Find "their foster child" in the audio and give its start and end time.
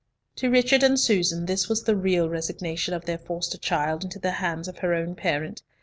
3.05-4.03